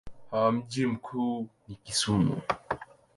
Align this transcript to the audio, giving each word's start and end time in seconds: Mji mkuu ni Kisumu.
Mji 0.51 0.85
mkuu 0.85 1.47
ni 1.67 1.75
Kisumu. 1.75 2.41